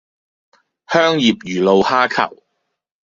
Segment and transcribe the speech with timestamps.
[0.87, 2.41] 香葉魚露蝦球